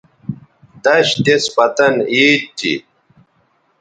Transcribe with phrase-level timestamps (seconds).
[0.83, 2.73] دش دِس پتن عید تھی